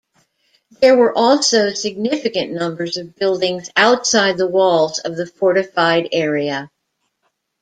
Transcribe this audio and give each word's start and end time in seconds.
There 0.79 0.97
were 0.97 1.15
also 1.15 1.73
significant 1.73 2.51
numbers 2.53 2.97
of 2.97 3.15
buildings 3.17 3.69
outside 3.77 4.35
the 4.35 4.47
walls 4.47 4.97
of 4.97 5.15
the 5.15 5.27
fortified 5.27 6.09
area. 6.11 6.71